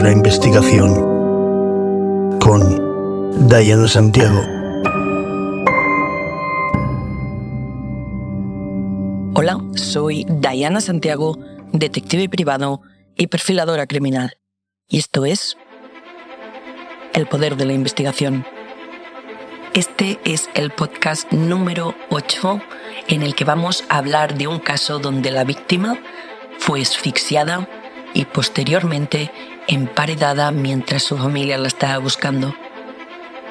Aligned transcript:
de 0.00 0.04
la 0.04 0.12
investigación 0.12 0.94
con 2.38 3.48
Diana 3.48 3.86
Santiago. 3.86 4.40
Hola, 9.34 9.58
soy 9.74 10.24
Diana 10.28 10.80
Santiago, 10.80 11.38
detective 11.72 12.30
privado 12.30 12.80
y 13.14 13.26
perfiladora 13.26 13.86
criminal. 13.86 14.38
Y 14.88 14.98
esto 14.98 15.26
es 15.26 15.58
El 17.12 17.26
poder 17.26 17.56
de 17.56 17.66
la 17.66 17.74
investigación. 17.74 18.46
Este 19.74 20.18
es 20.24 20.48
el 20.54 20.70
podcast 20.70 21.30
número 21.30 21.94
8 22.08 22.62
en 23.08 23.22
el 23.22 23.34
que 23.34 23.44
vamos 23.44 23.84
a 23.90 23.98
hablar 23.98 24.38
de 24.38 24.46
un 24.46 24.60
caso 24.60 24.98
donde 24.98 25.30
la 25.30 25.44
víctima 25.44 25.98
fue 26.58 26.80
asfixiada 26.80 27.68
y 28.14 28.24
posteriormente 28.24 29.30
emparedada 29.70 30.50
mientras 30.50 31.04
su 31.04 31.16
familia 31.16 31.56
la 31.56 31.68
estaba 31.68 31.98
buscando. 31.98 32.54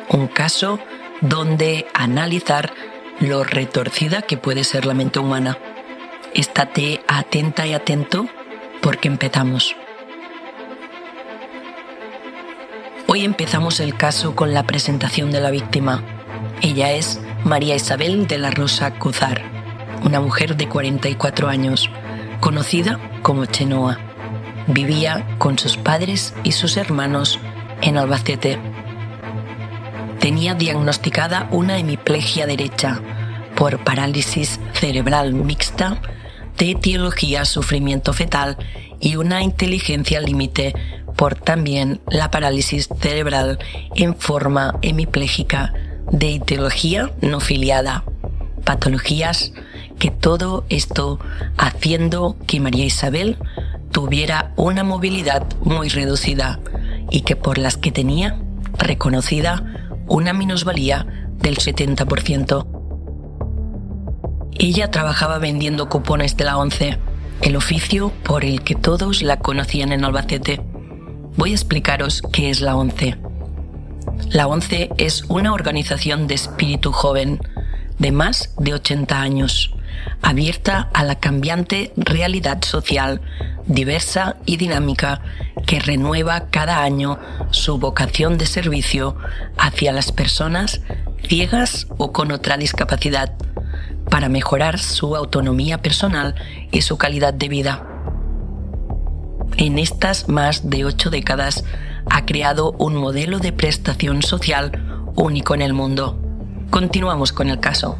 Un 0.09 0.27
caso 0.27 0.77
donde 1.21 1.87
analizar 1.93 2.73
lo 3.21 3.45
retorcida 3.45 4.21
que 4.21 4.35
puede 4.35 4.65
ser 4.65 4.85
la 4.85 4.93
mente 4.93 5.19
humana. 5.19 5.57
Estate 6.33 7.01
atenta 7.07 7.65
y 7.65 7.73
atento 7.73 8.27
porque 8.81 9.07
empezamos. 9.07 9.75
Hoy 13.07 13.23
empezamos 13.23 13.79
el 13.79 13.95
caso 13.95 14.35
con 14.35 14.53
la 14.53 14.63
presentación 14.63 15.31
de 15.31 15.39
la 15.39 15.51
víctima. 15.51 16.03
Ella 16.61 16.91
es 16.91 17.21
María 17.45 17.75
Isabel 17.75 18.27
de 18.27 18.37
la 18.37 18.51
Rosa 18.51 18.93
Cuzar, 18.95 19.41
una 20.03 20.19
mujer 20.19 20.57
de 20.57 20.67
44 20.67 21.47
años, 21.47 21.89
conocida 22.41 22.99
como 23.23 23.45
Chenoa. 23.45 24.08
Vivía 24.71 25.25
con 25.39 25.57
sus 25.57 25.77
padres 25.77 26.35
y 26.43 26.51
sus 26.51 26.77
hermanos 26.77 27.39
en 27.81 27.97
Albacete. 27.97 28.59
Tenía 30.19 30.53
diagnosticada 30.53 31.47
una 31.49 31.79
hemiplegia 31.79 32.45
derecha 32.45 33.01
por 33.55 33.83
parálisis 33.83 34.59
cerebral 34.73 35.33
mixta 35.33 35.99
de 36.59 36.71
etiología 36.71 37.45
sufrimiento 37.45 38.13
fetal 38.13 38.57
y 38.99 39.15
una 39.15 39.41
inteligencia 39.41 40.21
límite 40.21 40.75
por 41.15 41.33
también 41.33 41.99
la 42.07 42.29
parálisis 42.29 42.89
cerebral 42.99 43.57
en 43.95 44.15
forma 44.15 44.77
hemipléjica 44.83 45.73
de 46.11 46.35
etiología 46.35 47.11
no 47.21 47.39
filiada. 47.39 48.03
Patologías 48.65 49.51
que 49.97 50.11
todo 50.11 50.63
esto 50.69 51.19
haciendo 51.57 52.37
que 52.45 52.59
María 52.59 52.85
Isabel 52.85 53.39
tuviera 53.91 54.53
una 54.55 54.83
movilidad 54.83 55.45
muy 55.61 55.89
reducida 55.89 56.59
y 57.09 57.21
que 57.21 57.35
por 57.35 57.57
las 57.57 57.77
que 57.77 57.91
tenía 57.91 58.39
reconocida 58.77 59.63
una 60.07 60.33
minusvalía 60.33 61.05
del 61.37 61.57
70%. 61.57 62.65
Ella 64.57 64.91
trabajaba 64.91 65.37
vendiendo 65.37 65.89
cupones 65.89 66.35
de 66.35 66.45
la 66.45 66.57
ONCE, 66.57 66.97
el 67.41 67.55
oficio 67.55 68.11
por 68.23 68.43
el 68.43 68.61
que 68.61 68.75
todos 68.75 69.21
la 69.21 69.39
conocían 69.39 69.91
en 69.91 70.03
Albacete 70.03 70.61
voy 71.37 71.51
a 71.51 71.55
explicaros 71.55 72.21
qué 72.33 72.49
es 72.49 72.59
la 72.59 72.75
ONCE. 72.75 73.17
La 74.29 74.47
ONCE 74.47 74.89
es 74.97 75.23
una 75.29 75.53
organización 75.53 76.27
de 76.27 76.35
espíritu 76.35 76.91
joven 76.91 77.39
de 77.97 78.11
más 78.11 78.53
de 78.57 78.73
80 78.73 79.21
años, 79.21 79.73
abierta 80.21 80.89
a 80.93 81.03
la 81.03 81.15
cambiante 81.15 81.93
realidad 81.95 82.63
social, 82.63 83.21
diversa 83.65 84.37
y 84.45 84.57
dinámica, 84.57 85.21
que 85.65 85.79
renueva 85.79 86.47
cada 86.49 86.83
año 86.83 87.19
su 87.51 87.77
vocación 87.77 88.37
de 88.37 88.45
servicio 88.45 89.15
hacia 89.57 89.91
las 89.91 90.11
personas 90.11 90.81
ciegas 91.27 91.87
o 91.97 92.11
con 92.11 92.31
otra 92.31 92.57
discapacidad, 92.57 93.33
para 94.09 94.29
mejorar 94.29 94.79
su 94.79 95.15
autonomía 95.15 95.79
personal 95.79 96.35
y 96.71 96.81
su 96.81 96.97
calidad 96.97 97.33
de 97.33 97.49
vida 97.49 97.89
en 99.59 99.77
estas 99.77 100.29
más 100.29 100.69
de 100.69 100.85
ocho 100.85 101.09
décadas 101.09 101.65
ha 102.09 102.25
creado 102.25 102.71
un 102.79 102.95
modelo 102.95 103.39
de 103.39 103.51
prestación 103.51 104.23
social 104.23 105.11
único 105.15 105.53
en 105.53 105.61
el 105.61 105.73
mundo. 105.73 106.17
Continuamos 106.69 107.33
con 107.33 107.49
el 107.49 107.59
caso. 107.59 107.97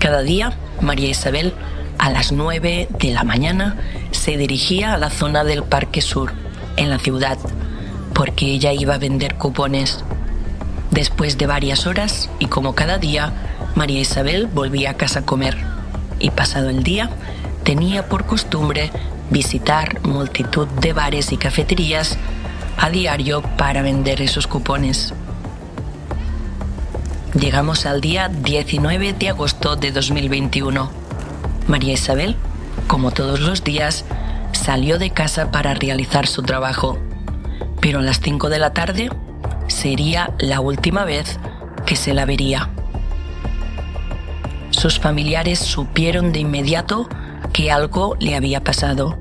Cada 0.00 0.22
día, 0.22 0.54
María 0.80 1.10
Isabel, 1.10 1.52
a 1.98 2.08
las 2.08 2.32
nueve 2.32 2.88
de 2.98 3.12
la 3.12 3.22
mañana, 3.22 3.76
se 4.12 4.38
dirigía 4.38 4.94
a 4.94 4.96
la 4.96 5.10
zona 5.10 5.44
del 5.44 5.62
Parque 5.62 6.00
Sur, 6.00 6.32
en 6.78 6.88
la 6.88 6.98
ciudad, 6.98 7.36
porque 8.14 8.46
ella 8.46 8.72
iba 8.72 8.94
a 8.94 8.98
vender 8.98 9.34
cupones. 9.34 10.02
Después 10.90 11.36
de 11.36 11.46
varias 11.46 11.86
horas, 11.86 12.30
y 12.38 12.46
como 12.46 12.74
cada 12.74 12.96
día, 12.96 13.34
María 13.74 14.00
Isabel 14.00 14.46
volvía 14.46 14.92
a 14.92 14.94
casa 14.94 15.18
a 15.18 15.26
comer. 15.26 15.58
Y 16.18 16.30
pasado 16.30 16.70
el 16.70 16.82
día, 16.82 17.10
tenía 17.62 18.08
por 18.08 18.24
costumbre 18.24 18.90
visitar 19.28 20.00
multitud 20.06 20.66
de 20.80 20.94
bares 20.94 21.30
y 21.30 21.36
cafeterías 21.36 22.16
a 22.78 22.88
diario 22.88 23.42
para 23.58 23.82
vender 23.82 24.22
esos 24.22 24.46
cupones. 24.46 25.12
Llegamos 27.38 27.86
al 27.86 28.00
día 28.00 28.28
19 28.28 29.12
de 29.12 29.28
agosto 29.28 29.76
de 29.76 29.92
2021. 29.92 30.90
María 31.68 31.92
Isabel, 31.92 32.34
como 32.88 33.12
todos 33.12 33.38
los 33.38 33.62
días, 33.62 34.04
salió 34.50 34.98
de 34.98 35.10
casa 35.10 35.52
para 35.52 35.74
realizar 35.74 36.26
su 36.26 36.42
trabajo, 36.42 36.98
pero 37.80 38.00
a 38.00 38.02
las 38.02 38.18
5 38.20 38.48
de 38.48 38.58
la 38.58 38.72
tarde 38.72 39.10
sería 39.68 40.34
la 40.40 40.60
última 40.60 41.04
vez 41.04 41.38
que 41.86 41.94
se 41.94 42.14
la 42.14 42.24
vería. 42.24 42.70
Sus 44.70 44.98
familiares 44.98 45.60
supieron 45.60 46.32
de 46.32 46.40
inmediato 46.40 47.08
que 47.52 47.70
algo 47.70 48.16
le 48.18 48.34
había 48.34 48.64
pasado. 48.64 49.16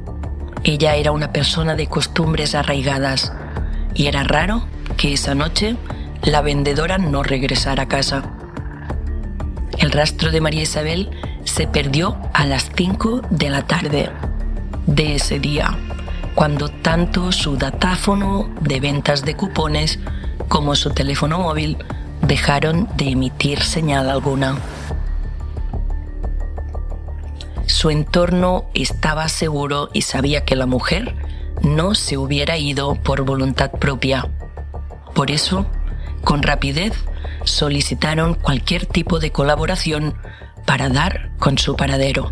Ella 0.64 0.96
era 0.96 1.12
una 1.12 1.32
persona 1.32 1.76
de 1.76 1.86
costumbres 1.86 2.56
arraigadas 2.56 3.34
y 3.94 4.08
era 4.08 4.24
raro 4.24 4.66
que 4.98 5.14
esa 5.14 5.36
noche 5.36 5.78
la 6.24 6.42
vendedora 6.42 6.98
no 6.98 7.24
regresara 7.24 7.84
a 7.84 7.88
casa. 7.88 8.24
El 9.78 9.92
rastro 9.92 10.32
de 10.32 10.42
María 10.42 10.64
Isabel 10.64 11.10
se 11.46 11.68
perdió 11.68 12.18
a 12.34 12.46
las 12.46 12.70
5 12.76 13.22
de 13.30 13.50
la 13.50 13.64
tarde 13.64 14.10
de 14.86 15.16
ese 15.16 15.40
día, 15.40 15.78
cuando 16.36 16.70
tanto 16.70 17.32
su 17.32 17.58
datáfono 17.58 18.50
de 18.62 18.80
ventas 18.80 19.24
de 19.24 19.36
cupones 19.36 20.00
como 20.48 20.76
su 20.76 20.92
teléfono 20.92 21.40
móvil 21.40 21.78
dejaron 22.22 22.90
de 22.96 23.12
emitir 23.12 23.62
señal 23.62 24.10
alguna. 24.10 24.58
Su 27.66 27.92
entorno 27.92 28.66
estaba 28.74 29.30
seguro 29.30 29.90
y 29.94 30.02
sabía 30.02 30.44
que 30.44 30.56
la 30.56 30.66
mujer 30.66 31.16
no 31.62 31.96
se 31.96 32.18
hubiera 32.18 32.58
ido 32.58 32.96
por 32.96 33.22
voluntad 33.22 33.72
propia. 33.72 34.28
Por 35.14 35.32
eso, 35.32 35.66
con 36.30 36.44
rapidez, 36.44 36.94
solicitaron 37.44 38.36
cualquier 38.36 38.86
tipo 38.86 39.18
de 39.18 39.32
colaboración 39.32 40.14
para 40.64 40.88
dar 40.88 41.32
con 41.40 41.58
su 41.58 41.76
paradero. 41.76 42.32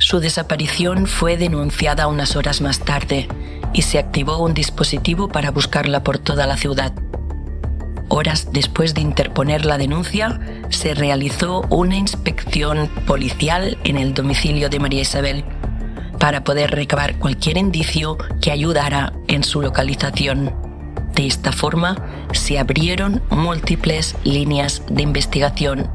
Su 0.00 0.18
desaparición 0.18 1.06
fue 1.06 1.36
denunciada 1.36 2.08
unas 2.08 2.34
horas 2.34 2.60
más 2.60 2.80
tarde 2.80 3.28
y 3.72 3.82
se 3.82 4.00
activó 4.00 4.38
un 4.38 4.54
dispositivo 4.54 5.28
para 5.28 5.52
buscarla 5.52 6.02
por 6.02 6.18
toda 6.18 6.48
la 6.48 6.56
ciudad. 6.56 6.92
Horas 8.08 8.48
después 8.50 8.92
de 8.94 9.00
interponer 9.00 9.66
la 9.66 9.78
denuncia, 9.78 10.40
se 10.68 10.94
realizó 10.94 11.60
una 11.70 11.94
inspección 11.94 12.88
policial 13.06 13.78
en 13.84 13.98
el 13.98 14.14
domicilio 14.14 14.68
de 14.68 14.80
María 14.80 15.02
Isabel 15.02 15.44
para 16.18 16.42
poder 16.42 16.72
recabar 16.72 17.20
cualquier 17.20 17.56
indicio 17.56 18.18
que 18.40 18.50
ayudara 18.50 19.12
en 19.28 19.44
su 19.44 19.62
localización. 19.62 20.67
De 21.18 21.26
esta 21.26 21.50
forma, 21.50 21.96
se 22.32 22.60
abrieron 22.60 23.20
múltiples 23.28 24.14
líneas 24.22 24.84
de 24.88 25.02
investigación 25.02 25.90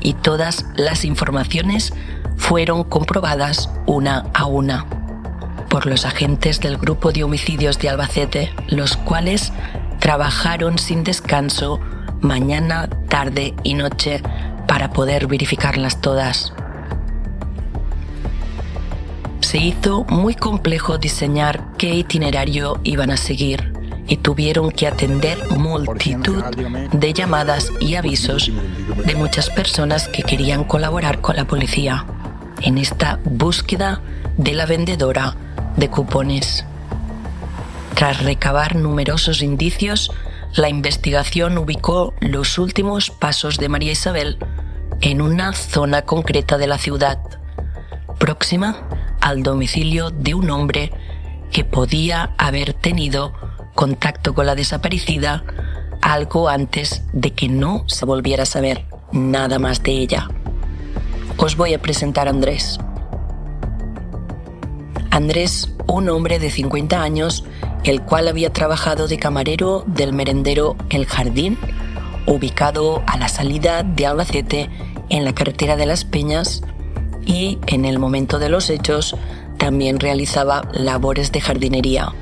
y 0.00 0.12
todas 0.12 0.66
las 0.76 1.04
informaciones 1.04 1.92
fueron 2.36 2.84
comprobadas 2.84 3.68
una 3.86 4.30
a 4.34 4.46
una 4.46 4.86
por 5.68 5.86
los 5.86 6.04
agentes 6.04 6.60
del 6.60 6.78
grupo 6.78 7.10
de 7.10 7.24
homicidios 7.24 7.80
de 7.80 7.88
Albacete, 7.88 8.54
los 8.68 8.96
cuales 8.96 9.52
trabajaron 9.98 10.78
sin 10.78 11.02
descanso 11.02 11.80
mañana, 12.20 12.88
tarde 13.08 13.52
y 13.64 13.74
noche 13.74 14.22
para 14.68 14.92
poder 14.92 15.26
verificarlas 15.26 16.00
todas. 16.00 16.52
Se 19.40 19.58
hizo 19.58 20.04
muy 20.04 20.36
complejo 20.36 20.98
diseñar 20.98 21.64
qué 21.78 21.96
itinerario 21.96 22.78
iban 22.84 23.10
a 23.10 23.16
seguir 23.16 23.75
y 24.08 24.18
tuvieron 24.18 24.70
que 24.70 24.86
atender 24.86 25.38
multitud 25.50 26.42
de 26.92 27.12
llamadas 27.12 27.72
y 27.80 27.94
avisos 27.94 28.50
de 29.04 29.14
muchas 29.14 29.50
personas 29.50 30.08
que 30.08 30.22
querían 30.22 30.64
colaborar 30.64 31.20
con 31.20 31.36
la 31.36 31.46
policía. 31.46 32.06
en 32.62 32.78
esta 32.78 33.20
búsqueda 33.24 34.00
de 34.36 34.54
la 34.54 34.66
vendedora 34.66 35.36
de 35.76 35.90
cupones. 35.90 36.64
Tras 37.94 38.22
recabar 38.22 38.76
numerosos 38.76 39.42
indicios, 39.42 40.10
la 40.54 40.68
investigación 40.68 41.58
ubicó 41.58 42.14
los 42.20 42.58
últimos 42.58 43.10
pasos 43.10 43.58
de 43.58 43.68
María 43.68 43.92
Isabel 43.92 44.38
en 45.00 45.20
una 45.20 45.52
zona 45.52 46.02
concreta 46.02 46.56
de 46.56 46.66
la 46.66 46.78
ciudad, 46.78 47.18
próxima 48.18 48.76
al 49.20 49.42
domicilio 49.42 50.10
de 50.10 50.34
un 50.34 50.50
hombre 50.50 50.92
que 51.52 51.64
podía 51.64 52.34
haber 52.38 52.72
tenido 52.72 53.34
contacto 53.76 54.34
con 54.34 54.46
la 54.46 54.56
desaparecida 54.56 55.44
algo 56.02 56.48
antes 56.48 57.02
de 57.12 57.32
que 57.32 57.48
no 57.48 57.84
se 57.86 58.04
volviera 58.04 58.42
a 58.42 58.46
saber 58.46 58.86
nada 59.12 59.58
más 59.58 59.82
de 59.82 59.92
ella. 59.92 60.28
Os 61.36 61.56
voy 61.56 61.74
a 61.74 61.80
presentar 61.80 62.26
a 62.26 62.30
Andrés. 62.30 62.78
Andrés, 65.10 65.70
un 65.86 66.08
hombre 66.08 66.38
de 66.38 66.50
50 66.50 67.02
años, 67.02 67.44
el 67.84 68.02
cual 68.02 68.28
había 68.28 68.52
trabajado 68.52 69.08
de 69.08 69.18
camarero 69.18 69.84
del 69.86 70.12
merendero 70.12 70.76
El 70.90 71.06
Jardín, 71.06 71.58
ubicado 72.26 73.02
a 73.06 73.16
la 73.16 73.28
salida 73.28 73.82
de 73.82 74.06
Albacete 74.06 74.70
en 75.08 75.24
la 75.24 75.34
carretera 75.34 75.76
de 75.76 75.86
las 75.86 76.04
Peñas, 76.04 76.62
y 77.24 77.58
en 77.66 77.84
el 77.84 77.98
momento 77.98 78.38
de 78.38 78.48
los 78.48 78.70
hechos 78.70 79.16
también 79.58 79.98
realizaba 79.98 80.68
labores 80.72 81.32
de 81.32 81.40
jardinería. 81.40 82.12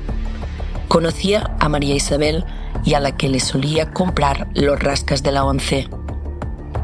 Conocía 0.95 1.51
a 1.59 1.67
María 1.67 1.93
Isabel 1.93 2.45
y 2.85 2.93
a 2.93 3.01
la 3.01 3.17
que 3.17 3.27
le 3.27 3.41
solía 3.41 3.91
comprar 3.91 4.47
los 4.53 4.79
rascas 4.79 5.23
de 5.23 5.33
la 5.33 5.43
once. 5.43 5.89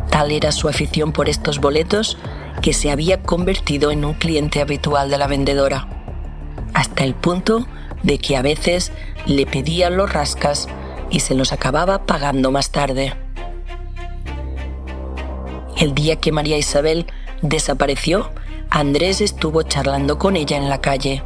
Tal 0.10 0.32
era 0.34 0.52
su 0.52 0.68
afición 0.68 1.14
por 1.14 1.30
estos 1.30 1.62
boletos 1.62 2.18
que 2.62 2.74
se 2.74 2.92
había 2.92 3.24
convertido 3.24 3.90
en 3.90 4.04
un 4.04 4.14
cliente 4.14 4.60
habitual 4.60 5.10
de 5.10 5.18
la 5.18 5.28
vendedora, 5.28 5.88
hasta 6.74 7.06
el 7.06 7.16
punto 7.16 7.66
de 8.04 8.18
que 8.18 8.36
a 8.36 8.42
veces 8.42 8.92
le 9.28 9.46
pedía 9.46 9.90
los 9.90 10.12
rascas 10.12 10.68
y 11.10 11.22
se 11.22 11.34
los 11.34 11.54
acababa 11.54 12.06
pagando 12.06 12.52
más 12.52 12.72
tarde. 12.72 13.14
El 15.78 15.96
día 15.96 16.18
que 16.18 16.34
María 16.34 16.58
Isabel 16.58 17.06
desapareció, 17.42 18.30
Andrés 18.70 19.22
estuvo 19.22 19.64
charlando 19.64 20.20
con 20.20 20.36
ella 20.36 20.58
en 20.58 20.68
la 20.68 20.82
calle. 20.82 21.24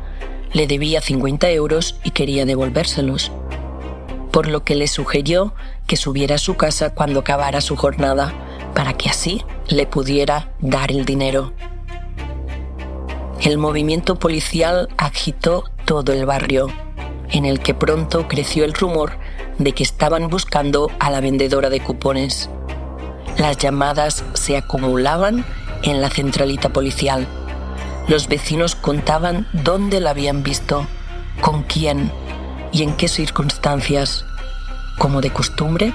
Le 0.56 0.68
debía 0.68 1.02
50 1.02 1.50
euros 1.50 2.00
y 2.06 2.12
quería 2.12 2.46
devolvérselos. 2.46 3.30
Por 4.32 4.48
lo 4.48 4.64
que 4.64 4.76
le 4.76 4.88
sugirió 4.88 5.54
que 5.86 5.98
subiera 5.98 6.36
a 6.36 6.38
su 6.38 6.56
casa 6.56 6.92
cuando 6.92 7.20
acabara 7.20 7.60
su 7.60 7.76
jornada, 7.76 8.34
para 8.74 8.94
que 8.94 9.10
así 9.10 9.44
le 9.68 9.86
pudiera 9.86 10.54
dar 10.62 10.92
el 10.92 11.04
dinero. 11.04 11.52
El 13.42 13.58
movimiento 13.58 14.16
policial 14.16 14.88
agitó 14.96 15.66
todo 15.84 16.14
el 16.14 16.26
barrio, 16.26 16.70
en 17.32 17.44
el 17.44 17.60
que 17.60 17.74
pronto 17.74 18.30
creció 18.30 18.64
el 18.64 18.76
rumor 18.76 19.18
de 19.60 19.74
que 19.74 19.84
estaban 19.84 20.30
buscando 20.30 20.90
a 21.00 21.12
la 21.12 21.20
vendedora 21.20 21.70
de 21.70 21.82
cupones. 21.82 22.50
Las 23.38 23.58
llamadas 23.58 24.24
se 24.36 24.56
acumulaban 24.56 25.44
en 25.84 26.00
la 26.00 26.10
centralita 26.10 26.70
policial. 26.70 27.28
Los 28.08 28.28
vecinos 28.28 28.76
contaban 28.76 29.48
dónde 29.52 30.00
la 30.00 30.12
habían 30.12 30.44
visto, 30.44 30.86
con 31.42 31.64
quién 31.64 32.12
y 32.72 32.84
en 32.84 32.96
qué 32.96 33.08
circunstancias. 33.08 34.26
Como 35.00 35.22
de 35.22 35.32
costumbre, 35.32 35.92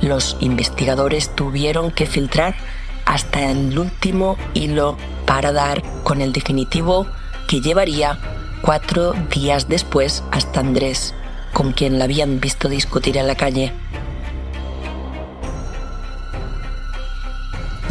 los 0.00 0.36
investigadores 0.40 1.34
tuvieron 1.36 1.92
que 1.92 2.06
filtrar 2.06 2.56
hasta 3.04 3.48
el 3.48 3.78
último 3.78 4.36
hilo 4.54 4.96
para 5.24 5.52
dar 5.52 5.82
con 6.02 6.20
el 6.20 6.32
definitivo 6.32 7.06
que 7.46 7.60
llevaría 7.60 8.18
cuatro 8.60 9.14
días 9.32 9.68
después 9.68 10.24
hasta 10.32 10.58
Andrés, 10.58 11.14
con 11.52 11.72
quien 11.72 11.98
la 11.98 12.04
habían 12.06 12.40
visto 12.40 12.68
discutir 12.68 13.16
en 13.16 13.28
la 13.28 13.36
calle. 13.36 13.72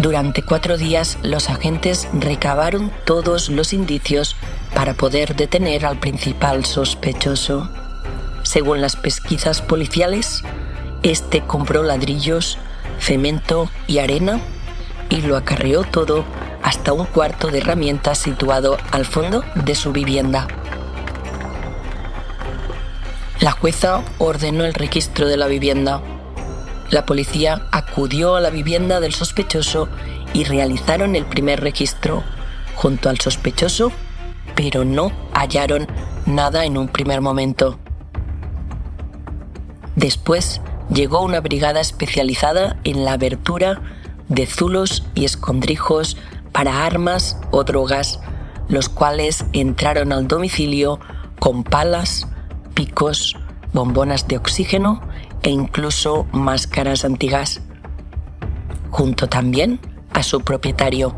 Durante 0.06 0.44
cuatro 0.44 0.78
días 0.78 1.18
los 1.24 1.50
agentes 1.50 2.08
recabaron 2.14 2.92
todos 3.06 3.50
los 3.50 3.74
indicios 3.74 4.36
para 4.76 4.94
poder 4.94 5.36
detener 5.36 5.84
al 5.84 6.00
principal 6.00 6.64
sospechoso. 6.64 7.72
Según 8.44 8.82
las 8.82 8.98
pesquisas 8.98 9.64
policiales, 9.64 10.44
este 11.02 11.42
compró 11.42 11.82
ladrillos, 11.82 12.60
cemento 13.00 13.68
y 13.88 13.98
arena 13.98 14.42
y 15.10 15.22
lo 15.22 15.38
acarreó 15.38 15.84
todo 15.84 16.24
hasta 16.62 16.94
un 16.94 17.08
cuarto 17.08 17.48
de 17.48 17.58
herramientas 17.58 18.20
situado 18.20 18.78
al 18.92 19.06
fondo 19.06 19.44
de 19.56 19.74
su 19.74 19.92
vivienda. 19.92 20.48
La 23.40 23.54
jueza 23.54 24.04
ordenó 24.20 24.66
el 24.66 24.76
registro 24.76 25.28
de 25.28 25.38
la 25.38 25.48
vivienda 25.48 26.00
la 26.90 27.06
policía 27.06 27.68
acudió 27.72 28.36
a 28.36 28.42
la 28.42 28.50
vivienda 28.50 29.00
del 29.00 29.14
sospechoso 29.14 29.88
y 30.34 30.44
realizaron 30.44 31.16
el 31.16 31.26
primer 31.26 31.62
registro 31.62 32.24
junto 32.76 33.10
al 33.10 33.20
sospechoso, 33.20 33.92
pero 34.56 34.86
no 34.86 35.12
hallaron 35.34 35.88
nada 36.26 36.66
en 36.66 36.78
un 36.78 36.88
primer 36.88 37.22
momento. 37.22 37.80
Después 39.96 40.62
llegó 40.94 41.24
una 41.24 41.40
brigada 41.40 41.80
especializada 41.80 42.78
en 42.84 43.06
la 43.06 43.14
abertura 43.14 43.82
de 44.28 44.46
zulos 44.46 45.04
y 45.16 45.26
escondrijos 45.26 46.18
para 46.52 46.86
armas 46.86 47.38
o 47.52 47.64
drogas, 47.64 48.20
los 48.68 48.90
cuales 48.90 49.46
entraron 49.54 50.12
al 50.12 50.28
domicilio 50.28 51.00
con 51.40 51.64
palas, 51.64 52.28
picos, 52.74 53.36
bombonas 53.74 54.28
de 54.28 54.38
oxígeno 54.38 55.02
e 55.46 55.52
incluso 55.52 56.26
máscaras 56.32 57.06
antigas, 57.06 57.62
junto 58.90 59.30
también 59.30 59.80
a 60.12 60.24
su 60.24 60.42
propietario, 60.42 61.16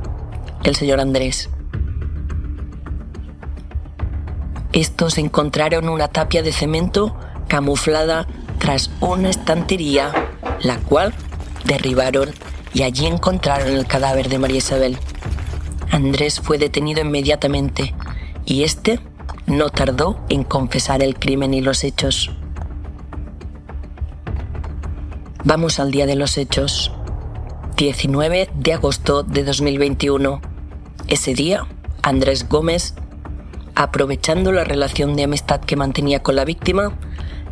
el 0.65 0.75
señor 0.75 0.99
Andrés. 0.99 1.49
Estos 4.73 5.17
encontraron 5.17 5.87
una 5.87 6.09
tapia 6.09 6.43
de 6.43 6.51
cemento 6.51 7.15
camuflada 7.47 8.27
tras 8.59 8.91
una 8.99 9.29
estantería, 9.29 10.11
la 10.59 10.77
cual 10.77 11.13
derribaron 11.63 12.29
y 12.73 12.83
allí 12.83 13.05
encontraron 13.05 13.69
el 13.69 13.87
cadáver 13.87 14.27
de 14.27 14.39
María 14.39 14.57
Isabel. 14.57 14.97
Andrés 15.89 16.41
fue 16.41 16.57
detenido 16.57 16.99
inmediatamente 16.99 17.95
y 18.45 18.63
este 18.63 18.99
no 19.45 19.69
tardó 19.69 20.19
en 20.27 20.43
confesar 20.43 21.01
el 21.01 21.17
crimen 21.17 21.53
y 21.53 21.61
los 21.61 21.85
hechos. 21.85 22.29
Vamos 25.47 25.79
al 25.79 25.91
día 25.91 26.05
de 26.05 26.17
los 26.17 26.37
hechos. 26.37 26.91
19 27.77 28.49
de 28.53 28.73
agosto 28.73 29.23
de 29.23 29.45
2021. 29.45 30.41
Ese 31.07 31.33
día, 31.35 31.65
Andrés 32.01 32.49
Gómez, 32.49 32.95
aprovechando 33.73 34.51
la 34.51 34.65
relación 34.65 35.15
de 35.15 35.23
amistad 35.23 35.61
que 35.61 35.77
mantenía 35.77 36.21
con 36.21 36.35
la 36.35 36.43
víctima, 36.43 36.99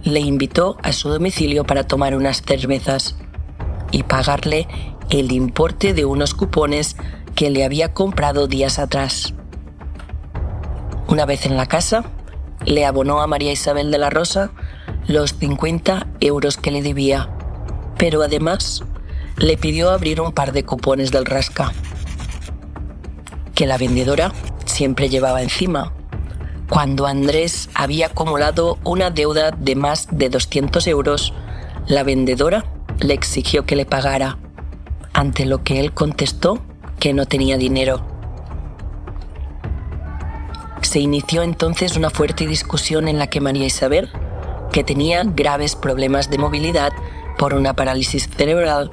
le 0.03 0.19
invitó 0.19 0.75
a 0.83 0.91
su 0.91 1.07
domicilio 1.07 1.63
para 1.63 1.87
tomar 1.87 2.17
unas 2.17 2.41
cervezas 2.41 3.15
y 3.91 4.03
pagarle 4.03 4.67
el 5.09 5.31
importe 5.31 5.93
de 5.93 6.03
unos 6.03 6.33
cupones 6.33 6.97
que 7.33 7.49
le 7.49 7.63
había 7.63 7.93
comprado 7.93 8.47
días 8.47 8.77
atrás. 8.77 9.33
Una 11.07 11.25
vez 11.25 11.45
en 11.45 11.55
la 11.55 11.67
casa, 11.67 12.03
le 12.65 12.85
abonó 12.85 13.21
a 13.21 13.27
María 13.27 13.53
Isabel 13.53 13.89
de 13.89 13.99
la 13.99 14.09
Rosa 14.09 14.51
los 15.07 15.35
50 15.35 16.07
euros 16.19 16.57
que 16.57 16.71
le 16.71 16.81
debía 16.81 17.34
pero 17.97 18.21
además 18.21 18.83
le 19.37 19.57
pidió 19.57 19.89
abrir 19.89 20.21
un 20.21 20.31
par 20.31 20.51
de 20.51 20.63
cupones 20.63 21.11
del 21.11 21.25
rasca, 21.25 21.73
que 23.53 23.65
la 23.65 23.77
vendedora 23.77 24.31
siempre 24.65 25.09
llevaba 25.09 25.41
encima. 25.41 25.93
Cuando 26.69 27.05
Andrés 27.05 27.69
había 27.73 28.07
acumulado 28.07 28.79
una 28.83 29.11
deuda 29.11 29.51
de 29.51 29.75
más 29.75 30.07
de 30.11 30.29
200 30.29 30.87
euros, 30.87 31.33
la 31.87 32.03
vendedora 32.03 32.65
le 32.99 33.13
exigió 33.13 33.65
que 33.65 33.75
le 33.75 33.85
pagara, 33.85 34.37
ante 35.13 35.45
lo 35.45 35.63
que 35.63 35.79
él 35.79 35.93
contestó 35.93 36.59
que 36.99 37.13
no 37.13 37.25
tenía 37.25 37.57
dinero. 37.57 38.05
Se 40.81 40.99
inició 40.99 41.43
entonces 41.43 41.95
una 41.97 42.09
fuerte 42.09 42.47
discusión 42.47 43.07
en 43.07 43.19
la 43.19 43.27
que 43.27 43.41
María 43.41 43.65
Isabel, 43.65 44.09
que 44.71 44.83
tenía 44.83 45.23
graves 45.23 45.75
problemas 45.75 46.29
de 46.29 46.37
movilidad, 46.37 46.91
por 47.37 47.53
una 47.53 47.73
parálisis 47.73 48.29
cerebral, 48.29 48.91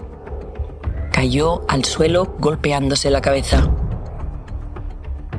cayó 1.13 1.63
al 1.69 1.85
suelo 1.85 2.35
golpeándose 2.39 3.11
la 3.11 3.21
cabeza. 3.21 3.71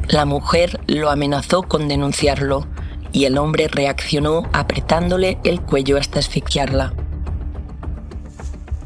La 0.07 0.25
mujer 0.25 0.79
lo 0.87 1.09
amenazó 1.09 1.63
con 1.63 1.87
denunciarlo 1.87 2.67
y 3.11 3.25
el 3.25 3.37
hombre 3.37 3.67
reaccionó 3.67 4.43
apretándole 4.53 5.37
el 5.43 5.61
cuello 5.61 5.97
hasta 5.97 6.19
asfixiarla. 6.19 6.93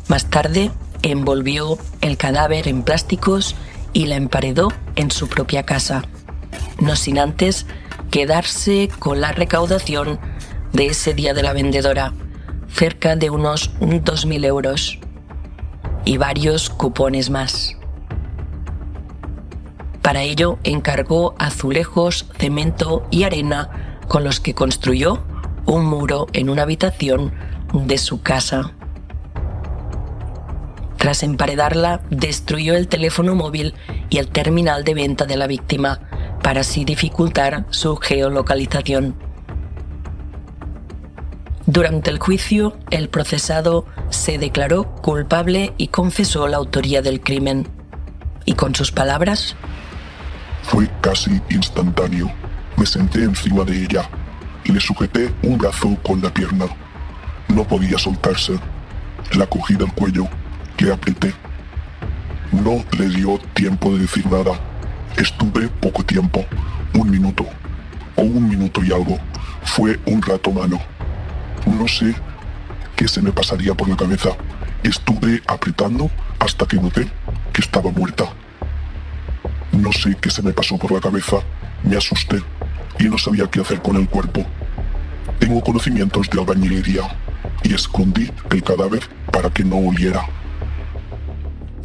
Más 0.08 0.26
tarde, 0.26 0.72
envolvió 1.02 1.78
el 2.02 2.18
cadáver 2.18 2.68
en 2.68 2.84
plásticos 2.84 3.56
y 3.94 4.06
la 4.06 4.16
emparedó 4.16 4.72
en 4.96 5.12
su 5.12 5.28
propia 5.28 5.64
casa, 5.64 6.04
no 6.80 6.96
sin 6.96 7.20
antes 7.20 7.66
quedarse 8.12 8.90
con 9.00 9.22
la 9.22 9.32
recaudación 9.32 10.20
de 10.74 10.88
ese 10.88 11.14
día 11.14 11.34
de 11.34 11.44
la 11.44 11.54
vendedora, 11.54 12.14
cerca 12.70 13.16
de 13.16 13.30
unos 13.30 13.74
2.000 13.80 14.46
euros 14.46 15.00
y 16.06 16.18
varios 16.18 16.70
cupones 16.70 17.30
más. 17.30 17.78
Para 20.02 20.24
ello 20.24 20.58
encargó 20.64 21.36
azulejos, 21.38 22.28
cemento 22.38 23.06
y 23.12 23.24
arena 23.24 24.00
con 24.08 24.24
los 24.24 24.40
que 24.40 24.54
construyó 24.54 25.22
un 25.66 25.86
muro 25.86 26.28
en 26.32 26.50
una 26.50 26.64
habitación 26.64 27.34
de 27.74 27.98
su 27.98 28.22
casa. 28.22 28.72
Tras 30.98 31.24
emparedarla, 31.24 32.02
destruyó 32.10 32.76
el 32.76 32.88
teléfono 32.88 33.36
móvil 33.36 33.76
y 34.10 34.18
el 34.18 34.30
terminal 34.30 34.84
de 34.84 34.94
venta 34.94 35.26
de 35.26 35.36
la 35.36 35.48
víctima 35.48 36.00
para 36.42 36.62
así 36.62 36.86
dificultar 36.86 37.66
su 37.70 37.98
geolocalización. 37.98 39.27
Durante 41.70 42.10
el 42.10 42.18
juicio, 42.18 42.78
el 42.92 43.10
procesado 43.10 43.86
se 44.10 44.38
declaró 44.38 44.86
culpable 45.02 45.74
y 45.76 45.90
confesó 45.90 46.48
la 46.48 46.56
autoría 46.56 47.02
del 47.02 47.20
crimen. 47.20 47.68
Y 48.46 48.54
con 48.54 48.74
sus 48.74 48.94
palabras... 48.94 49.54
Fue 50.64 50.90
casi 51.02 51.42
instantáneo. 51.50 52.32
Me 52.78 52.86
senté 52.86 53.22
encima 53.26 53.66
de 53.66 53.84
ella. 53.84 54.10
y 54.64 54.72
Le 54.72 54.80
sujeté 54.80 55.30
un 55.44 55.58
brazo 55.58 55.98
con 56.04 56.22
la 56.22 56.34
pierna. 56.34 56.68
No 57.50 57.66
podía 57.66 57.98
soltarse. 57.98 58.58
La 59.34 59.46
cogí 59.46 59.76
del 59.76 59.92
cuello. 59.92 60.26
Le 60.78 60.94
apreté. 60.94 61.34
No 62.54 62.82
le 62.98 63.10
dio 63.10 63.40
tiempo 63.54 63.92
de 63.92 64.00
decir 64.00 64.26
nada. 64.28 64.58
Estuve 65.18 65.68
poco 65.68 66.02
tiempo. 66.02 66.46
Un 66.94 67.12
minuto. 67.12 67.46
O 68.16 68.22
un 68.22 68.48
minuto 68.48 68.82
y 68.86 68.94
algo. 68.94 69.20
Fue 69.64 70.00
un 70.06 70.22
rato 70.22 70.50
malo. 70.50 70.80
No 71.68 71.88
sé 71.88 72.16
qué 72.96 73.08
se 73.08 73.22
me 73.22 73.32
pasaría 73.32 73.74
por 73.74 73.90
la 73.90 73.98
cabeza. 73.98 74.30
Estuve 74.84 75.42
apretando 75.48 76.10
hasta 76.40 76.66
que 76.66 76.78
noté 76.78 77.08
que 77.54 77.62
estaba 77.62 77.92
muerta. 77.92 78.26
No 79.72 79.92
sé 79.92 80.16
qué 80.20 80.30
se 80.30 80.42
me 80.42 80.54
pasó 80.54 80.78
por 80.78 80.92
la 80.92 81.02
cabeza. 81.02 81.38
Me 81.84 81.98
asusté 81.98 82.42
y 83.00 83.04
no 83.06 83.18
sabía 83.18 83.50
qué 83.52 83.62
hacer 83.62 83.82
con 83.82 83.98
el 83.98 84.08
cuerpo. 84.08 84.46
Tengo 85.40 85.62
conocimientos 85.62 86.30
de 86.30 86.40
albañilería 86.40 87.04
y 87.64 87.74
escondí 87.74 88.32
el 88.50 88.64
cadáver 88.64 89.02
para 89.32 89.50
que 89.50 89.64
no 89.64 89.78
oliera. 89.78 90.26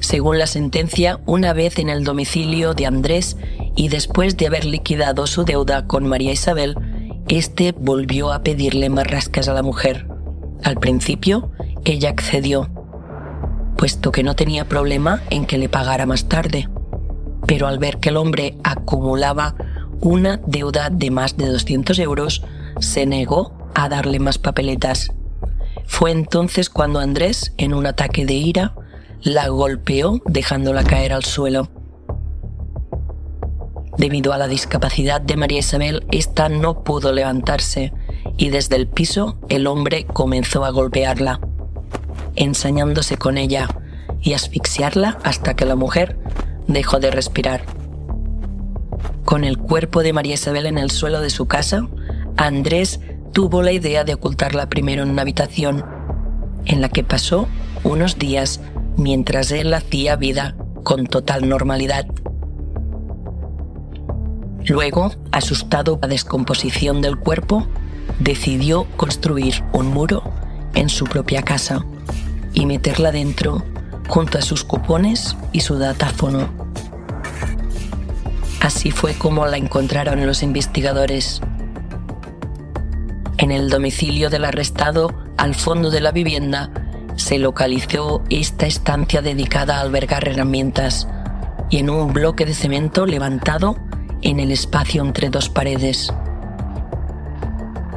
Según 0.00 0.38
la 0.38 0.46
sentencia, 0.46 1.20
una 1.26 1.52
vez 1.52 1.78
en 1.78 1.88
el 1.88 2.02
domicilio 2.04 2.74
de 2.74 2.86
Andrés 2.86 3.36
y 3.76 3.88
después 3.88 4.36
de 4.36 4.46
haber 4.46 4.64
liquidado 4.64 5.26
su 5.26 5.44
deuda 5.44 5.86
con 5.86 6.08
María 6.08 6.32
Isabel, 6.32 6.76
este 7.38 7.72
volvió 7.72 8.32
a 8.32 8.42
pedirle 8.42 8.90
más 8.90 9.06
rascas 9.06 9.48
a 9.48 9.54
la 9.54 9.62
mujer. 9.62 10.06
Al 10.62 10.76
principio, 10.76 11.50
ella 11.84 12.10
accedió, 12.10 12.68
puesto 13.76 14.12
que 14.12 14.22
no 14.22 14.36
tenía 14.36 14.68
problema 14.68 15.22
en 15.30 15.46
que 15.46 15.58
le 15.58 15.68
pagara 15.68 16.06
más 16.06 16.28
tarde. 16.28 16.68
Pero 17.46 17.66
al 17.66 17.78
ver 17.78 17.98
que 17.98 18.10
el 18.10 18.16
hombre 18.16 18.56
acumulaba 18.62 19.54
una 20.00 20.40
deuda 20.46 20.90
de 20.90 21.10
más 21.10 21.36
de 21.36 21.46
200 21.46 21.98
euros, 21.98 22.44
se 22.80 23.06
negó 23.06 23.52
a 23.74 23.88
darle 23.88 24.18
más 24.18 24.38
papeletas. 24.38 25.10
Fue 25.86 26.10
entonces 26.10 26.70
cuando 26.70 27.00
Andrés, 27.00 27.54
en 27.56 27.74
un 27.74 27.86
ataque 27.86 28.26
de 28.26 28.34
ira, 28.34 28.74
la 29.22 29.48
golpeó 29.48 30.20
dejándola 30.26 30.84
caer 30.84 31.12
al 31.12 31.24
suelo. 31.24 31.68
Debido 33.98 34.32
a 34.32 34.38
la 34.38 34.48
discapacidad 34.48 35.20
de 35.20 35.36
María 35.36 35.58
Isabel, 35.58 36.06
esta 36.10 36.48
no 36.48 36.82
pudo 36.82 37.12
levantarse 37.12 37.92
y 38.38 38.48
desde 38.48 38.76
el 38.76 38.88
piso 38.88 39.36
el 39.48 39.66
hombre 39.66 40.06
comenzó 40.06 40.64
a 40.64 40.70
golpearla, 40.70 41.40
ensañándose 42.34 43.18
con 43.18 43.36
ella 43.36 43.68
y 44.22 44.32
asfixiarla 44.32 45.18
hasta 45.22 45.54
que 45.54 45.66
la 45.66 45.76
mujer 45.76 46.18
dejó 46.66 47.00
de 47.00 47.10
respirar. 47.10 47.64
Con 49.24 49.44
el 49.44 49.58
cuerpo 49.58 50.02
de 50.02 50.12
María 50.12 50.34
Isabel 50.34 50.66
en 50.66 50.78
el 50.78 50.90
suelo 50.90 51.20
de 51.20 51.30
su 51.30 51.46
casa, 51.46 51.86
Andrés 52.36 53.00
tuvo 53.32 53.62
la 53.62 53.72
idea 53.72 54.04
de 54.04 54.14
ocultarla 54.14 54.68
primero 54.68 55.02
en 55.02 55.10
una 55.10 55.22
habitación, 55.22 55.84
en 56.64 56.80
la 56.80 56.88
que 56.88 57.04
pasó 57.04 57.46
unos 57.84 58.18
días 58.18 58.60
mientras 58.96 59.50
él 59.50 59.72
hacía 59.74 60.16
vida 60.16 60.54
con 60.82 61.06
total 61.06 61.48
normalidad. 61.48 62.06
Luego, 64.68 65.12
asustado 65.32 65.98
por 65.98 66.08
la 66.08 66.14
descomposición 66.14 67.00
del 67.00 67.16
cuerpo, 67.16 67.66
decidió 68.20 68.86
construir 68.96 69.62
un 69.72 69.88
muro 69.88 70.22
en 70.74 70.88
su 70.88 71.04
propia 71.04 71.42
casa 71.42 71.84
y 72.52 72.66
meterla 72.66 73.12
dentro 73.12 73.64
junto 74.08 74.38
a 74.38 74.42
sus 74.42 74.64
cupones 74.64 75.36
y 75.52 75.60
su 75.60 75.78
datáfono. 75.78 76.48
Así 78.60 78.90
fue 78.90 79.14
como 79.14 79.46
la 79.46 79.56
encontraron 79.56 80.24
los 80.24 80.42
investigadores. 80.42 81.40
En 83.38 83.50
el 83.50 83.70
domicilio 83.70 84.30
del 84.30 84.44
arrestado, 84.44 85.12
al 85.36 85.54
fondo 85.56 85.90
de 85.90 86.00
la 86.00 86.12
vivienda, 86.12 86.70
se 87.16 87.38
localizó 87.38 88.22
esta 88.30 88.66
estancia 88.66 89.20
dedicada 89.20 89.78
a 89.78 89.80
albergar 89.80 90.28
herramientas 90.28 91.08
y 91.70 91.78
en 91.78 91.90
un 91.90 92.12
bloque 92.12 92.46
de 92.46 92.54
cemento 92.54 93.06
levantado 93.06 93.76
en 94.22 94.40
el 94.40 94.50
espacio 94.50 95.02
entre 95.02 95.30
dos 95.30 95.48
paredes. 95.48 96.12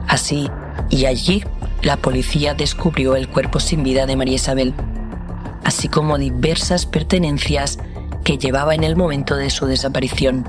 Así 0.08 0.50
y 0.90 1.06
allí, 1.06 1.44
la 1.82 1.98
policía 1.98 2.54
descubrió 2.54 3.16
el 3.16 3.30
cuerpo 3.30 3.60
sin 3.60 3.84
vida 3.84 4.06
de 4.06 4.16
María 4.16 4.36
Isabel, 4.36 4.74
así 5.64 5.88
como 5.88 6.18
diversas 6.18 6.86
pertenencias 6.86 7.80
que 8.24 8.38
llevaba 8.38 8.76
en 8.76 8.84
el 8.84 8.96
momento 8.96 9.36
de 9.36 9.50
su 9.50 9.66
desaparición, 9.66 10.48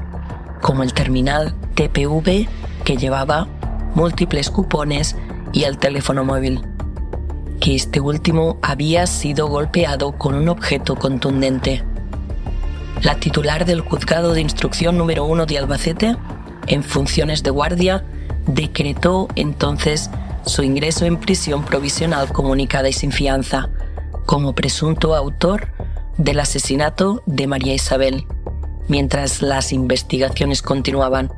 como 0.63 0.83
el 0.83 0.95
terminal 0.95 1.55
TPV 1.75 2.49
que 2.85 2.97
llevaba 2.97 3.49
múltiples 3.95 4.51
cupones 4.51 5.17
y 5.53 5.65
el 5.65 5.79
teléfono 5.79 6.25
móvil, 6.25 6.63
que 7.61 7.75
este 7.75 8.01
último 8.01 8.59
había 8.63 9.07
sido 9.07 9.49
golpeado 9.49 10.13
con 10.13 10.35
un 10.35 10.49
objeto 10.49 10.97
contundente. 10.97 11.83
La 13.03 13.21
titular 13.21 13.65
del 13.67 13.81
juzgado 13.81 14.33
de 14.33 14.41
instrucción 14.41 14.97
número 14.97 15.25
1 15.27 15.47
de 15.47 15.59
Albacete, 15.59 16.17
en 16.67 16.83
funciones 16.83 17.43
de 17.43 17.51
guardia, 17.51 18.05
decretó 18.47 19.29
entonces 19.37 20.11
su 20.45 20.63
ingreso 20.63 21.05
en 21.05 21.19
prisión 21.19 21.65
provisional 21.65 22.33
comunicada 22.33 22.89
y 22.89 22.93
sin 22.93 23.13
fianza, 23.13 23.69
como 24.25 24.55
presunto 24.55 25.15
autor 25.15 25.73
del 26.17 26.41
asesinato 26.41 27.23
de 27.27 27.47
María 27.47 27.75
Isabel, 27.75 28.27
mientras 28.89 29.43
las 29.43 29.73
investigaciones 29.73 30.63
continuaban. 30.63 31.33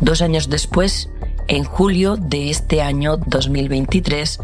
Dos 0.00 0.20
años 0.20 0.48
después, 0.48 1.08
en 1.48 1.64
julio 1.64 2.16
de 2.16 2.50
este 2.50 2.82
año 2.82 3.16
2023, 3.16 4.38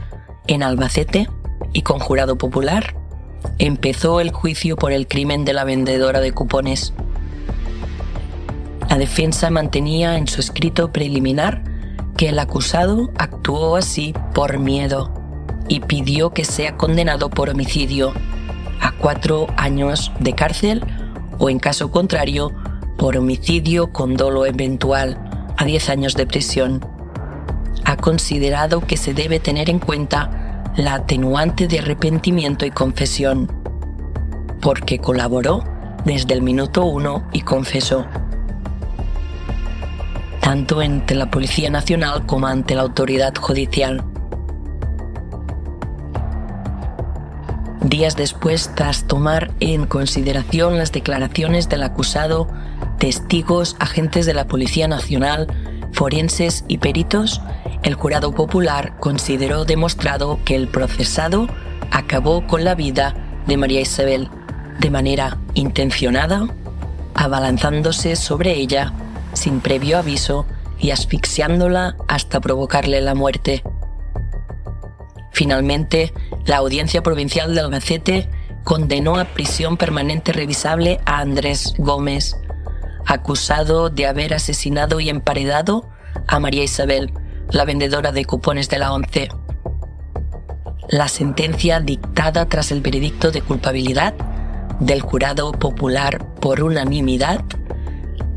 en 0.47 0.63
Albacete 0.63 1.29
y 1.73 1.83
con 1.83 1.99
jurado 1.99 2.39
popular, 2.39 2.97
empezó 3.59 4.21
el 4.21 4.33
juicio 4.33 4.77
por 4.77 4.93
el 4.93 5.07
crimen 5.07 5.45
de 5.45 5.53
la 5.53 5.65
vendedora 5.65 6.21
de 6.21 6.33
cupones. 6.33 6.93
La 8.89 8.99
defensa 8.99 9.51
mantenía 9.51 10.19
en 10.19 10.29
su 10.29 10.41
escrito 10.41 10.93
preliminar 10.93 11.63
que 12.17 12.29
el 12.29 12.39
acusado 12.39 13.11
actuó 13.17 13.77
así 13.77 14.15
por 14.35 14.59
miedo 14.59 15.13
y 15.69 15.81
pidió 15.81 16.31
que 16.31 16.45
sea 16.45 16.77
condenado 16.77 17.31
por 17.31 17.51
homicidio 17.51 18.13
a 18.81 18.93
cuatro 18.93 19.47
años 19.57 20.13
de 20.21 20.35
cárcel 20.35 20.85
o 21.39 21.51
en 21.51 21.59
caso 21.59 21.91
contrario 21.91 22.53
por 22.97 23.17
homicidio 23.17 23.93
con 23.93 24.17
dolo 24.17 24.47
eventual 24.47 25.19
a 25.57 25.65
diez 25.65 25.89
años 25.89 26.15
de 26.15 26.27
prisión. 26.27 26.85
Ha 27.85 27.97
considerado 27.97 28.81
que 28.81 28.97
se 28.97 29.15
debe 29.15 29.41
tener 29.41 29.69
en 29.71 29.79
cuenta 29.79 30.44
la 30.77 30.95
atenuante 30.95 31.69
de 31.69 31.79
arrepentimiento 31.79 32.67
y 32.67 32.71
confesión, 32.71 33.51
porque 34.61 34.99
colaboró 34.99 35.65
desde 36.05 36.35
el 36.35 36.43
minuto 36.43 36.85
uno 36.85 37.27
y 37.33 37.43
confesó 37.43 38.07
tanto 40.45 40.81
ante 40.81 41.15
la 41.15 41.31
Policía 41.31 41.71
Nacional 41.71 42.27
como 42.27 42.47
ante 42.47 42.75
la 42.75 42.83
autoridad 42.83 43.35
judicial. 43.35 44.05
Días 47.81 48.15
después, 48.15 48.71
tras 48.75 49.05
tomar 49.05 49.53
en 49.61 49.87
consideración 49.87 50.77
las 50.77 50.93
declaraciones 50.93 51.71
del 51.71 51.83
acusado, 51.83 52.47
testigos, 52.99 53.75
agentes 53.81 54.27
de 54.27 54.35
la 54.35 54.47
Policía 54.47 54.87
Nacional, 54.87 55.47
forenses 55.93 56.65
y 56.69 56.77
peritos, 56.77 57.41
el 57.85 57.95
jurado 57.95 58.33
popular 58.33 58.97
consideró 58.99 59.67
demostrado 59.67 60.41
que 60.45 60.57
el 60.57 60.69
procesado 60.69 61.49
acabó 61.91 62.47
con 62.47 62.65
la 62.65 62.75
vida 62.75 63.15
de 63.47 63.59
María 63.59 63.83
Isabel, 63.83 64.31
de 64.81 64.91
manera 64.91 65.37
intencionada, 65.53 66.49
abalanzándose 67.15 68.17
sobre 68.17 68.55
ella 68.55 68.93
sin 69.35 69.61
previo 69.61 69.99
aviso 69.99 70.47
y 70.79 70.91
asfixiándola 70.91 71.97
hasta 72.09 72.41
provocarle 72.41 73.03
la 73.03 73.15
muerte. 73.15 73.63
Finalmente, 75.33 76.15
la 76.47 76.57
Audiencia 76.57 77.03
Provincial 77.03 77.55
de 77.55 77.61
Albacete 77.61 78.31
condenó 78.65 79.17
a 79.17 79.27
prisión 79.27 79.77
permanente 79.77 80.33
revisable 80.33 81.01
a 81.05 81.19
Andrés 81.19 81.75
Gómez, 81.77 82.35
acusado 83.05 83.91
de 83.91 84.07
haber 84.07 84.33
asesinado 84.33 85.01
y 85.01 85.11
emparedado 85.11 85.91
a 86.27 86.39
María 86.39 86.65
Isabel, 86.65 87.13
la 87.55 87.65
vendedora 87.65 88.11
de 88.11 88.25
cupones 88.25 88.69
de 88.69 88.81
la 88.81 88.93
ONCE. 88.93 89.29
La 90.89 91.07
sentencia 91.07 91.79
dictada 91.79 92.47
tras 92.47 92.73
el 92.73 92.81
veredicto 92.81 93.31
de 93.31 93.43
culpabilidad 93.43 94.13
del 94.81 95.01
jurado 95.01 95.53
popular 95.53 96.35
por 96.41 96.65
unanimidad 96.65 97.45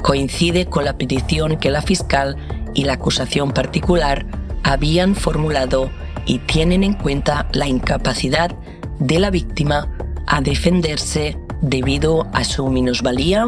coincide 0.04 0.68
con 0.68 0.86
la 0.86 1.00
petición 1.00 1.58
que 1.58 1.72
la 1.72 1.82
fiscal 1.82 2.38
y 2.76 2.84
la 2.84 2.94
acusación 2.94 3.54
particular 3.54 4.28
habían 4.64 5.16
formulado 5.16 5.90
y 6.28 6.38
tienen 6.38 6.84
en 6.84 6.94
cuenta 6.94 7.48
la 7.54 7.68
incapacidad 7.68 8.56
de 9.00 9.20
la 9.20 9.32
víctima 9.32 9.90
a 10.28 10.42
defenderse 10.42 11.40
debido 11.62 12.28
a 12.34 12.44
su 12.44 12.68
minusvalía 12.68 13.48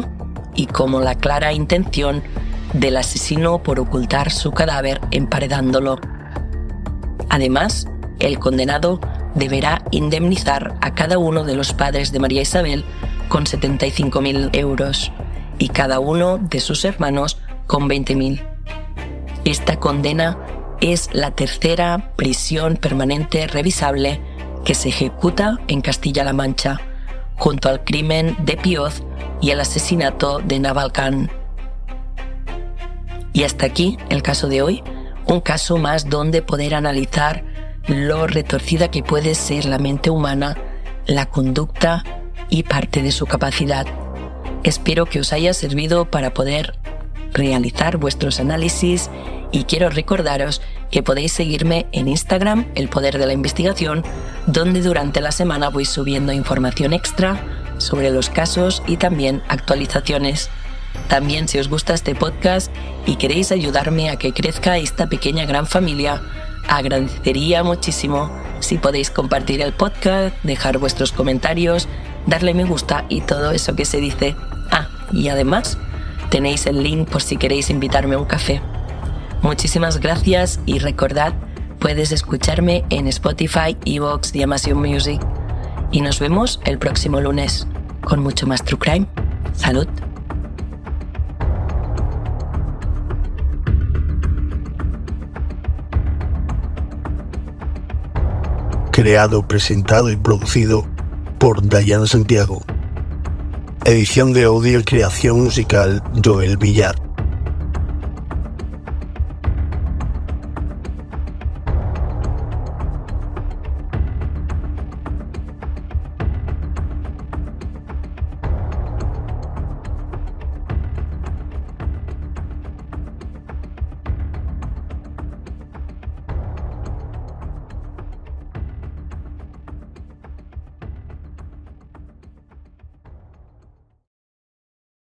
y 0.56 0.66
como 0.66 1.00
la 1.00 1.14
clara 1.14 1.52
intención 1.52 2.24
del 2.72 2.96
asesino 2.96 3.62
por 3.62 3.80
ocultar 3.80 4.30
su 4.30 4.52
cadáver 4.52 5.00
emparedándolo. 5.10 5.98
Además, 7.28 7.86
el 8.18 8.38
condenado 8.38 9.00
deberá 9.34 9.82
indemnizar 9.90 10.76
a 10.80 10.94
cada 10.94 11.18
uno 11.18 11.44
de 11.44 11.54
los 11.54 11.72
padres 11.72 12.12
de 12.12 12.18
María 12.18 12.42
Isabel 12.42 12.84
con 13.28 13.44
75.000 13.44 14.50
euros 14.56 15.12
y 15.58 15.68
cada 15.68 16.00
uno 16.00 16.38
de 16.38 16.60
sus 16.60 16.84
hermanos 16.84 17.38
con 17.66 17.88
20.000. 17.88 18.42
Esta 19.44 19.76
condena 19.78 20.38
es 20.80 21.10
la 21.12 21.30
tercera 21.30 22.12
prisión 22.16 22.76
permanente 22.76 23.46
revisable 23.46 24.20
que 24.64 24.74
se 24.74 24.88
ejecuta 24.88 25.58
en 25.68 25.80
Castilla-La 25.80 26.32
Mancha, 26.32 26.80
junto 27.36 27.68
al 27.68 27.84
crimen 27.84 28.36
de 28.40 28.56
Pioz 28.56 29.02
y 29.40 29.50
el 29.50 29.60
asesinato 29.60 30.40
de 30.40 30.58
Navalcán. 30.58 31.30
Y 33.40 33.44
hasta 33.44 33.64
aquí 33.64 33.96
el 34.10 34.22
caso 34.22 34.48
de 34.48 34.60
hoy, 34.60 34.82
un 35.24 35.40
caso 35.40 35.78
más 35.78 36.10
donde 36.10 36.42
poder 36.42 36.74
analizar 36.74 37.42
lo 37.86 38.26
retorcida 38.26 38.90
que 38.90 39.02
puede 39.02 39.34
ser 39.34 39.64
la 39.64 39.78
mente 39.78 40.10
humana, 40.10 40.58
la 41.06 41.24
conducta 41.24 42.04
y 42.50 42.64
parte 42.64 43.00
de 43.00 43.12
su 43.12 43.24
capacidad. 43.24 43.86
Espero 44.62 45.06
que 45.06 45.20
os 45.20 45.32
haya 45.32 45.54
servido 45.54 46.10
para 46.10 46.34
poder 46.34 46.78
realizar 47.32 47.96
vuestros 47.96 48.40
análisis 48.40 49.08
y 49.52 49.64
quiero 49.64 49.88
recordaros 49.88 50.60
que 50.90 51.02
podéis 51.02 51.32
seguirme 51.32 51.86
en 51.92 52.08
Instagram, 52.08 52.66
El 52.74 52.90
Poder 52.90 53.16
de 53.16 53.26
la 53.26 53.32
Investigación, 53.32 54.04
donde 54.48 54.82
durante 54.82 55.22
la 55.22 55.32
semana 55.32 55.70
voy 55.70 55.86
subiendo 55.86 56.34
información 56.34 56.92
extra 56.92 57.42
sobre 57.78 58.10
los 58.10 58.28
casos 58.28 58.82
y 58.86 58.98
también 58.98 59.42
actualizaciones. 59.48 60.50
También 61.08 61.48
si 61.48 61.58
os 61.58 61.68
gusta 61.68 61.94
este 61.94 62.14
podcast 62.14 62.72
y 63.06 63.16
queréis 63.16 63.52
ayudarme 63.52 64.10
a 64.10 64.16
que 64.16 64.32
crezca 64.32 64.78
esta 64.78 65.08
pequeña 65.08 65.44
gran 65.44 65.66
familia, 65.66 66.22
agradecería 66.68 67.64
muchísimo 67.64 68.30
si 68.60 68.78
podéis 68.78 69.10
compartir 69.10 69.60
el 69.60 69.72
podcast, 69.72 70.34
dejar 70.42 70.78
vuestros 70.78 71.12
comentarios, 71.12 71.88
darle 72.26 72.54
me 72.54 72.64
gusta 72.64 73.06
y 73.08 73.22
todo 73.22 73.50
eso 73.50 73.74
que 73.74 73.84
se 73.84 74.00
dice. 74.00 74.36
Ah, 74.70 74.88
y 75.12 75.28
además 75.28 75.78
tenéis 76.30 76.66
el 76.66 76.82
link 76.82 77.08
por 77.08 77.22
si 77.22 77.36
queréis 77.36 77.70
invitarme 77.70 78.14
a 78.14 78.18
un 78.18 78.26
café. 78.26 78.60
Muchísimas 79.42 79.98
gracias 80.00 80.60
y 80.66 80.78
recordad, 80.78 81.34
puedes 81.78 82.12
escucharme 82.12 82.84
en 82.90 83.08
Spotify, 83.08 83.76
Evox 83.84 84.34
y 84.34 84.42
Amazon 84.42 84.78
Music. 84.78 85.20
Y 85.90 86.02
nos 86.02 86.20
vemos 86.20 86.60
el 86.64 86.78
próximo 86.78 87.20
lunes 87.20 87.66
con 88.02 88.20
mucho 88.20 88.46
más 88.46 88.62
True 88.62 88.78
Crime. 88.78 89.06
Salud. 89.54 89.88
Creado, 99.00 99.48
presentado 99.48 100.10
y 100.10 100.16
producido 100.18 100.86
por 101.38 101.66
Dayan 101.66 102.06
Santiago. 102.06 102.60
Edición 103.86 104.34
de 104.34 104.44
audio 104.44 104.78
y 104.78 104.84
creación 104.84 105.42
musical 105.42 106.02
Joel 106.22 106.58
Villar. 106.58 107.09